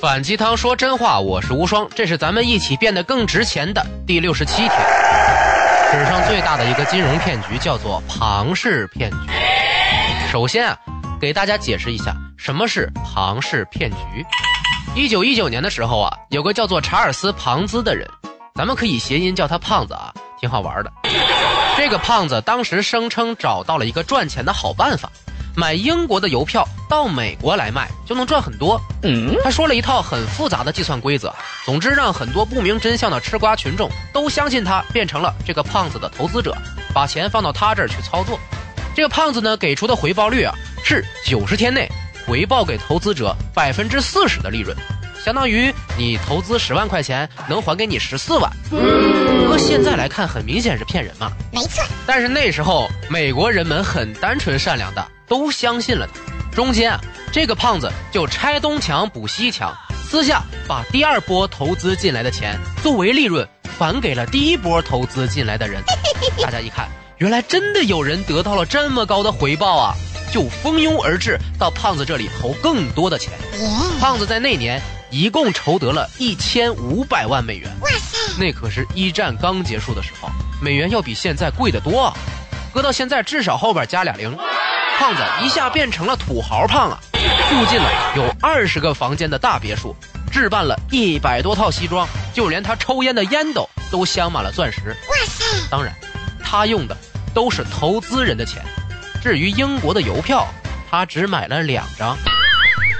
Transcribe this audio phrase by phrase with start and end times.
[0.00, 4.72] 反鸡汤说真话，我是无双，这是咱们一起变得更值钱的第六十七天。
[5.92, 9.16] 史上最大的一个金融骗局叫做庞氏骗局。
[10.32, 10.78] 首先啊，
[11.20, 14.24] 给大家解释一下什么是庞氏骗局。
[14.94, 18.08] 一九一九年的时候啊，有个叫做查尔斯·庞兹的人，
[18.54, 20.10] 咱们可以谐音叫他胖子啊，
[20.40, 20.90] 挺好玩的。
[21.76, 25.10] 这个胖子当时声称找到了一个赚钱的好办法。
[25.60, 28.80] 买英国的邮票到美国来卖就能赚很多。
[29.02, 31.30] 嗯，他说了一套很复杂的计算规则，
[31.66, 36.56] 总之让很多不明真相的吃瓜群众都相信他，变成了这个胖子的投资者，
[36.94, 38.40] 把钱放到他这儿去操作。
[38.96, 41.86] 这个胖子呢给出的回报率啊是九十天内
[42.26, 44.74] 回报给投资者百分之四十的利润，
[45.22, 48.50] 相当于你投资十万块钱能还给你十四万。
[48.70, 51.30] 搁现在来看，很明显是骗人嘛。
[51.52, 51.84] 没错。
[52.06, 55.06] 但是那时候美国人们很单纯善良的。
[55.30, 57.00] 都相信了他，中间啊，
[57.32, 59.72] 这个胖子就拆东墙补西墙，
[60.04, 65.80] 私下把第二波投资进来的钱作为利润返给了第一波投资进来的人。
[66.42, 69.94] 大家一看，原来真的有人得到了这么高的回报啊，
[70.32, 73.32] 就蜂拥而至到胖子这里投更多的钱。
[74.00, 77.70] 胖子在那年一共筹得了一千五百万美元。
[77.82, 80.28] 哇塞，那可是一战刚结束的时候，
[80.60, 82.14] 美元要比现在贵得多啊，
[82.74, 84.36] 搁到现在至少后边加俩零。
[85.00, 87.00] 胖子一下变成了土豪胖啊！
[87.48, 89.96] 住进了有二十个房间的大别墅，
[90.30, 94.94] 置办了一百多套西装，就连他抽烟的烟斗都镶满了钻石。
[95.08, 95.42] 哇塞！
[95.70, 95.90] 当然，
[96.44, 96.94] 他用的
[97.32, 98.62] 都是投资人的钱。
[99.22, 100.46] 至于英国的邮票，
[100.90, 102.14] 他只买了两张。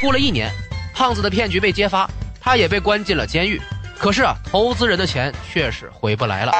[0.00, 0.50] 过了一年，
[0.92, 3.62] 胖子的骗局被揭发，他也被关进了监狱。
[3.96, 6.52] 可是啊，投资人的钱确实回不来了。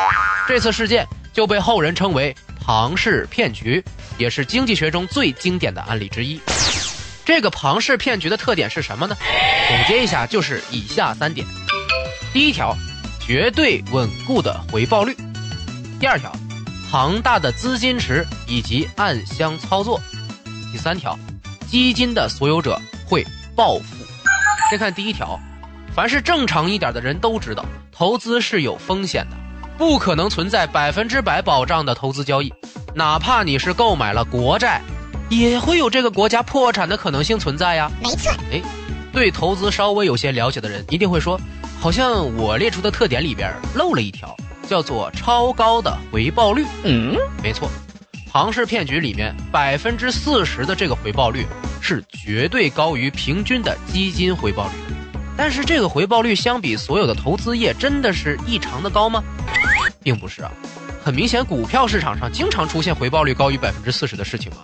[0.46, 2.32] 这次事件就被后人称为
[2.64, 3.84] 庞氏骗局。
[4.16, 6.40] 也是经济学中最经典的案例之一。
[7.24, 9.16] 这个庞氏骗局的特点是什么呢？
[9.66, 11.44] 总结一下，就是以下三点：
[12.32, 12.76] 第一条，
[13.20, 15.14] 绝对稳固的回报率；
[15.98, 16.32] 第二条，
[16.92, 19.98] 庞大的资金池以及暗箱操作；
[20.70, 21.18] 第三条，
[21.66, 23.26] 基金的所有者会
[23.56, 23.84] 暴富。
[24.70, 25.40] 先看第一条，
[25.92, 29.36] 凡是正常一点的人都知道，投资是有风险的，
[29.76, 32.52] 不可能存在百分之百保障的投资交易。
[32.94, 34.80] 哪怕你是购买了国债，
[35.28, 37.90] 也会有这个国家破产的可能性存在呀。
[38.02, 38.32] 没错。
[38.52, 38.62] 哎，
[39.12, 41.40] 对投资稍微有些了解的人一定会说，
[41.80, 44.36] 好像我列出的特点里边漏了一条，
[44.68, 46.64] 叫做超高的回报率。
[46.84, 47.68] 嗯，没错，
[48.30, 51.44] 庞氏骗局里面百分之四十的这个回报率
[51.80, 55.00] 是绝对高于平均的基金回报率的。
[55.36, 59.20] 但是这个回报率相比所有的投资业真的是异常的高吗？
[60.04, 60.52] 并不是啊。
[61.02, 64.58] 很明显，股票市场上经常出现回报率高于百分之四十的事情嘛，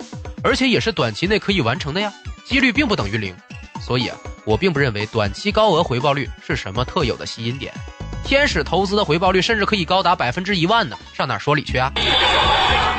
[0.44, 2.12] 而且也是短期内可以完成的呀，
[2.44, 3.34] 几率并不等于零，
[3.80, 7.72] 所以啊，我并不认为短期高额回报率是什么特有的吸引点。
[8.24, 11.90] 天使投资的回报率甚至可以高达百分之一万呢，上哪说理去啊？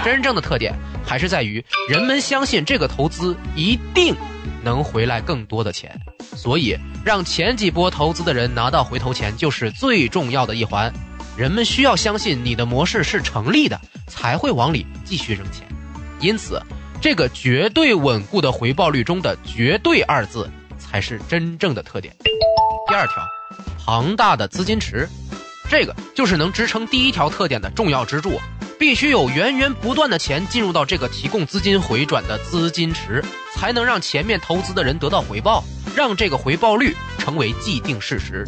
[0.03, 0.73] 真正的特点
[1.05, 4.15] 还是在于人们相信这个投资一定
[4.63, 5.99] 能回来更多的钱，
[6.35, 10.91] 所以让前几波投资的人拿到回头钱就是最重要的一环。
[11.37, 15.67] 人们需要相信你的模式是成立的，才会往里继续扔钱。
[16.19, 16.61] 因此，
[17.01, 22.15] 这个绝对稳固的回报率中的“绝对”二字才是真正的特点。
[22.87, 23.15] 第二条，
[23.83, 25.07] 庞大的资金池，
[25.69, 28.39] 这个就是能支撑第一条特点的重要支柱。
[28.77, 35.63] 必须有源源不断的钱进入到这个提供资金回转的资金池，才能让前面投资的人得到回报。
[35.95, 38.45] 让这个回报率成为既定事实。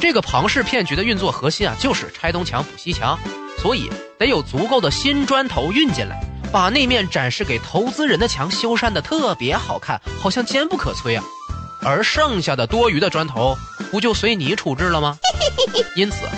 [0.00, 3.18] 这个庞氏骗局的运作核心啊，就是拆东墙补西墙，
[3.58, 6.20] 所以得有足够的新砖头运进来，
[6.52, 11.24] 把那面展示给投资人的墙修缮的特别好看，好像坚不可摧啊。
[11.82, 13.56] 而剩下的多余的砖头，
[13.90, 15.18] 不就随你处置了吗？
[15.96, 16.28] 因此，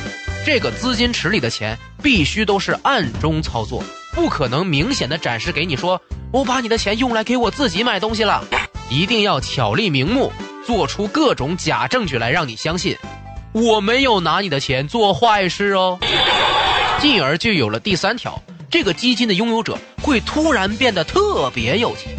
[0.46, 3.82] 这个资金池里的钱必须都是暗中操作，
[4.14, 6.00] 不可能明显的展示给你说，
[6.32, 8.44] 我把你的钱用来给我自己买东西了。
[8.92, 10.30] 一定要巧立名目，
[10.66, 12.94] 做出各种假证据来，让你相信
[13.52, 15.98] 我没有拿你的钱做坏事哦。
[17.00, 18.38] 进而就有了第三条：
[18.70, 22.12] 这个基金的拥有者会突然变得特别有钱，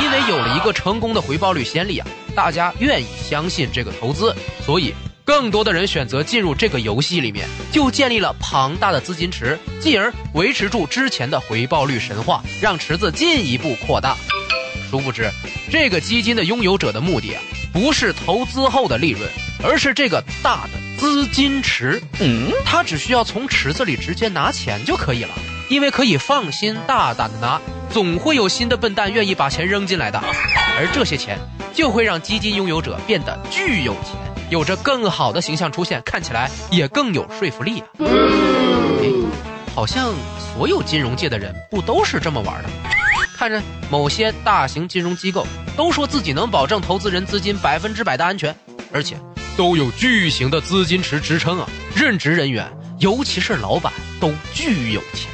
[0.00, 4.34] 因为有了一个成功的回报率先例啊，大家愿意相信这个投资，
[4.64, 4.94] 所以
[5.26, 14.16] 更多的人选择进入这个游戏里面，就建立了庞大的资金池，进而维持住之前的回报率神话，让池子进一步扩大。
[14.92, 15.30] 殊不知，
[15.70, 17.40] 这个基金的拥有者的目的啊，
[17.72, 19.22] 不是投资后的利润，
[19.64, 21.98] 而是这个大的资金池。
[22.20, 25.30] 嗯，他只需要从池子里直接拿钱就可以了，
[25.70, 27.58] 因为可以放心大胆的拿
[27.90, 30.18] 总会有新的笨蛋愿意把钱扔进来的，
[30.78, 31.38] 而这些钱
[31.72, 34.12] 就会让基金拥有者变得巨有钱，
[34.50, 37.88] 有着更好的形象出现，看起来也更有说服力啊。
[39.74, 40.12] 好像
[40.54, 42.68] 所有金融界的人不都是这么玩的？
[43.42, 43.60] 看着
[43.90, 45.44] 某些大型金融机构
[45.76, 48.54] 都说自己能保证投资人资金百分之百的安全，
[48.92, 49.16] 而且
[49.56, 51.68] 都有巨型的资金池支撑啊！
[51.92, 52.64] 任职人员，
[53.00, 55.28] 尤其是老板，都巨有钱。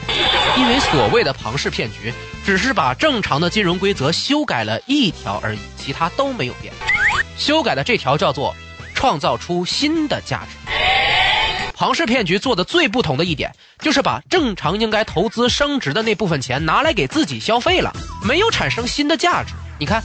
[0.57, 2.11] 因为所谓的庞氏骗局，
[2.47, 6.73] 只是把正常的金融规则修改了一条而已，其他都没有变。
[7.37, 8.57] 修改的这条叫做
[8.95, 10.57] 创造出新的价值。
[11.79, 19.55] 庞氏骗局做的最不同的一点，就是把正常应该投资升值的那部分钱拿来给自己消费了，没有产生新的价值。
[19.79, 20.03] 你看，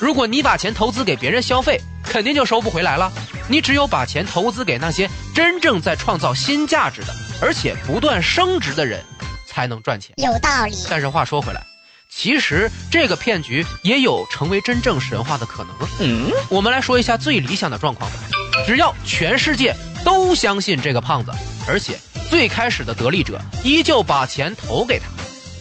[0.00, 3.12] 如果你把钱投资给别人消费，肯定就收不回来了。
[3.48, 9.00] 你只有把钱投资给那些真正在创造新价值的，而且不断升值的人，
[9.46, 10.12] 才能赚钱。
[10.16, 10.74] 有道理。
[10.90, 11.64] 但是话说回来，
[12.10, 15.72] 其实这个骗局也有成为真正神话的可能。
[16.00, 18.16] 嗯，我们来说一下最理想的状况吧。
[18.66, 19.72] 只要全世界。
[20.04, 21.32] 都相信这个胖子，
[21.66, 21.98] 而且
[22.30, 25.06] 最开始的得利者依旧把钱投给他，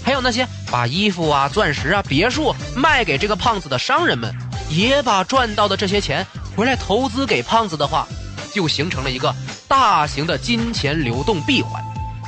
[0.04, 4.34] 还有那些把衣服啊、钻石啊、别墅卖给这个胖子的商人们，
[4.70, 8.08] 也把赚到的这些钱回来投资给胖子的话，
[8.54, 9.34] 就形成了一个
[9.68, 11.84] 大型的金钱流动闭环，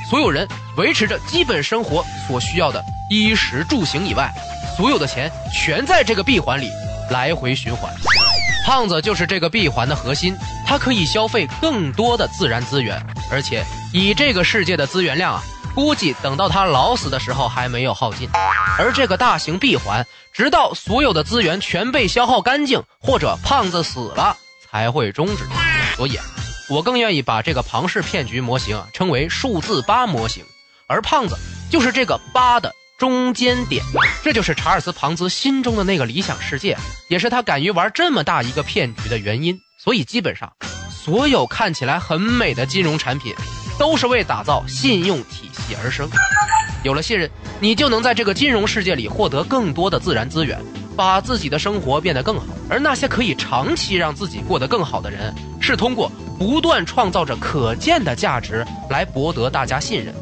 [0.10, 4.32] 所有人维持着基本生活所需要的衣食住行以外，
[4.78, 6.70] 所有的钱全在这个闭环里
[7.10, 7.94] 来回循环。
[8.66, 10.34] 胖子就是这个闭环的核心，
[10.74, 13.00] 他可以消费更多的自然资源，
[13.30, 15.44] 而且以这个世界的资源量啊，
[15.76, 18.28] 估计等到他老死的时候还没有耗尽。
[18.80, 20.04] 而这个大型闭环，
[20.34, 24.36] 直到所有的资源全被消耗干净，或者胖子死了
[24.68, 25.46] 才会终止。
[25.96, 26.18] 所以，
[26.68, 30.44] 我更愿意把这个庞氏骗局模型啊称为数字八模型，
[30.88, 31.38] 而胖子
[31.70, 32.74] 就是这个八的。
[32.98, 33.84] 中间点，
[34.24, 36.76] 这就是查尔斯·庞兹心中的那个理想世界，
[37.10, 39.60] 也是他敢于玩这么大一个骗局的原因。
[39.84, 40.50] 所以，基本上，
[40.90, 43.36] 所有看起来很美的金融产品，
[43.78, 46.10] 都是为打造信用体系而生。
[46.86, 50.58] 有了信任，你就能在这个金融世界里获得更多的自然资源，
[50.96, 52.46] 把自己的生活变得更好。
[52.70, 56.10] 而那些可以长期让自己过得更好的人，是通过
[56.40, 60.16] 不断创造着可见的价值来博得大家信任。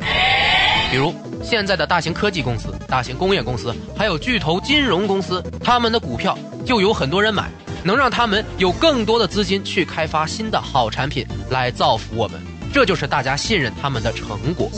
[0.89, 1.13] 比如
[1.43, 6.35] 现在的大型科技公司、大型工业公司，还有巨头金融公司，他们的股票
[6.65, 7.47] 就有很多人买，
[7.83, 12.41] 能让他们有更多的资金去开发新的好产品来造福我们。
[12.73, 14.71] 这就是大家信任他们的成果。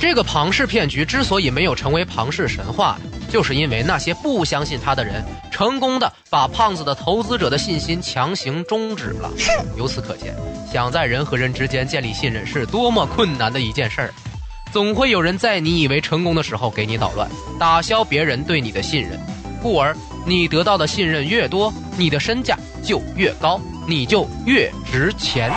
[0.00, 2.98] 这个庞氏骗局之所以没有成为庞氏神话，
[3.30, 9.30] 就是因为那些不相信他的人，成功的把胖子的投资者的信心强行终止了。
[9.76, 10.34] 由此可见，
[10.72, 14.14] 想在人和人之间建立信任是多么困难的一件事儿。
[14.72, 19.20] 总会有人在你以为成功的时候给你捣乱，打消别人对你的信任，
[19.62, 19.94] 故而
[20.28, 22.54] 你得到的信任越多，你的身价
[22.84, 25.50] 就越高，你就越值钱。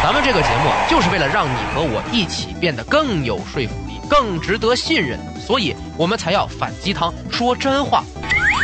[0.00, 8.04] 咱们这个节目就是为了让你和我一起变得更有说服力，更值得信任，所以我们才要反鸡汤，说真话。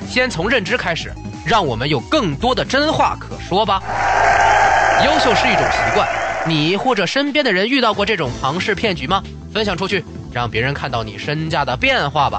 [0.08, 1.12] 先从认知开始，
[1.44, 3.82] 让我们有更多的真话可说吧。
[5.04, 6.08] 优秀是一种习惯，
[6.46, 9.20] 你或者身边的人遇到过这种庞氏骗局吗？
[9.52, 12.38] 分享出去，让别人看到你身价的变化吧。